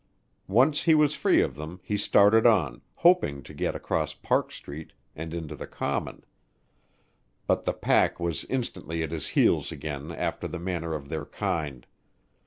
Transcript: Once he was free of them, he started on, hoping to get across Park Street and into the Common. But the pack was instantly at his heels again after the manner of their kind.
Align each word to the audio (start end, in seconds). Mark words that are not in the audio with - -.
Once 0.47 0.81
he 0.85 0.95
was 0.95 1.13
free 1.13 1.43
of 1.43 1.53
them, 1.55 1.79
he 1.83 1.95
started 1.95 2.47
on, 2.47 2.81
hoping 2.95 3.43
to 3.43 3.53
get 3.53 3.75
across 3.75 4.15
Park 4.15 4.51
Street 4.51 4.93
and 5.15 5.31
into 5.31 5.55
the 5.55 5.67
Common. 5.67 6.23
But 7.45 7.65
the 7.65 7.73
pack 7.73 8.19
was 8.19 8.43
instantly 8.45 9.03
at 9.03 9.11
his 9.11 9.27
heels 9.37 9.71
again 9.71 10.11
after 10.11 10.47
the 10.47 10.57
manner 10.57 10.95
of 10.95 11.09
their 11.09 11.25
kind. 11.25 11.85